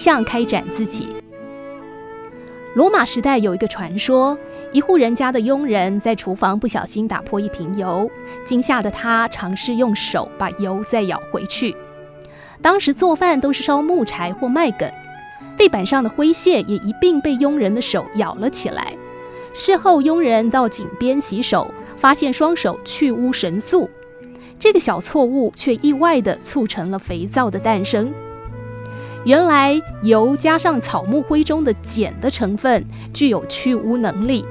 [0.00, 1.08] 向开展自己。
[2.74, 4.38] 罗马时代有一个传说，
[4.72, 8.10] 一户人家的佣人在厨房不小心打破一瓶油，
[8.46, 11.76] 惊吓的他尝试用手把油再舀回去。
[12.62, 14.90] 当时做饭都是烧木柴或麦梗，
[15.58, 18.94] 地板上的灰屑也一并被佣人的手舀了起来。
[19.52, 23.90] 事后，佣人到井边洗手，发现双手去污神速。
[24.58, 28.10] 这个小错误却意外地促成了肥皂的诞生。
[29.24, 34.44] 原来油加上草木灰中的碱的成分具有去污能力。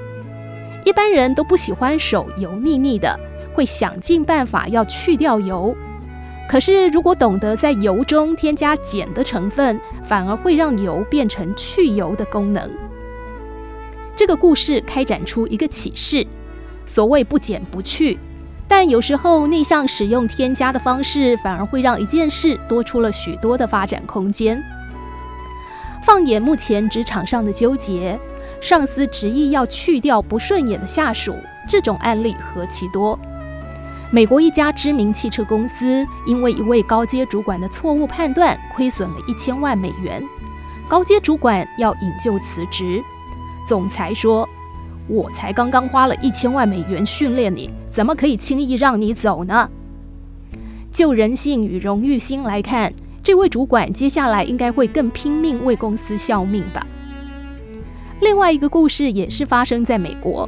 [0.85, 3.19] 一般人都不喜欢手油腻腻的，
[3.53, 5.75] 会想尽办法要去掉油。
[6.47, 12.69] 可是如果懂得在油中添加碱的成分，反而会让油变成去油的功能。
[14.15, 16.25] 这个故事开展出一个启示：
[16.85, 18.17] 所谓不减不去。
[18.69, 24.63] 但有时候逆向使用添加的方式，反而会让一件事多出了许多的发展空间。
[26.05, 28.17] 放眼目前职场上的纠结，
[28.61, 31.35] 上司执意要去掉不顺眼的下属，
[31.67, 33.19] 这种案例何其多。
[34.11, 40.23] 美国一家知名汽车公司，因为一位高阶主管的错误判断，亏损了一千万美元，
[40.87, 43.03] 高阶主管要引咎辞职。
[43.67, 44.47] 总裁说。
[45.09, 49.67] 我才刚刚花了一千万美元训练你，怎么可以轻易让你走呢？
[50.93, 52.93] 就人性与荣誉心来看，
[53.23, 56.85] 这位主管接下来应该会更拼命为公司效命吧。
[58.21, 60.47] 另外一个故事也是发生在美国，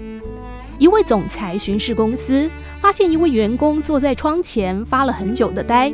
[0.78, 2.48] 一位总裁巡视公司，
[2.80, 5.92] 发现一位员工坐在窗前发了很久的呆。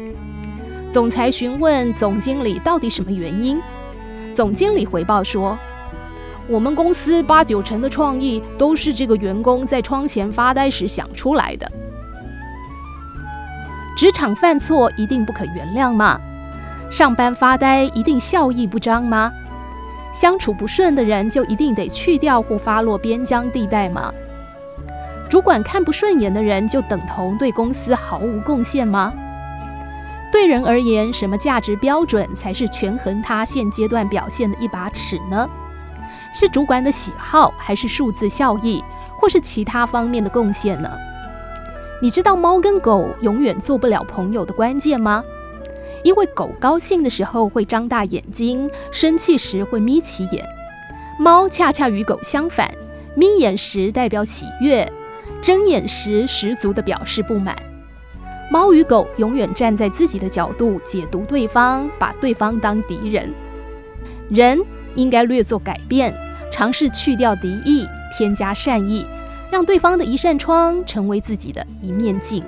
[0.92, 3.62] 总裁询问总经理到底什么原因，
[4.34, 5.58] 总经理回报说。
[6.50, 11.70] 我们公司八九成的创意都是这个员工在窗前发呆时想出来的。
[13.98, 16.20] 职场犯错一定不可原谅吗？
[16.90, 19.32] 上班发呆一定笑意不彰吗？
[20.14, 24.12] 相处不顺的人就一定得去掉或发落边疆地带吗？
[25.30, 29.14] 主管看不顺眼的人就等同对公司毫无贡献吗？
[30.32, 35.50] 对人而言，什么价值标准才是权衡他现阶段表现的一把尺呢？
[36.40, 38.84] 是主管的喜好，还是数字效益，
[39.20, 40.88] 或是其他方面的贡献呢？
[42.00, 45.24] 你知道猫跟狗永远做不了朋友的关键吗？
[46.04, 50.46] 因为狗高兴的时候会张大眼睛，生气时会眯起眼；
[51.18, 52.72] 猫恰恰与狗相反，
[53.16, 54.88] 眯眼时代表喜悦，
[55.42, 57.56] 睁眼时十足的表示不满。
[58.52, 63.34] 猫与狗永远站在自己的角度解读对方，把对方当敌人。
[64.30, 64.62] 人
[64.98, 66.14] 应该略作改变。
[66.52, 67.88] 尝试去掉敌意，
[68.18, 69.06] 添加善意，
[69.52, 72.44] 让对方的一扇窗成为自己的一面镜。